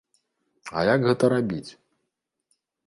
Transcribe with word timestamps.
А 0.79 0.87
як 0.93 0.99
гэта 1.11 1.31
рабіць? 1.37 1.69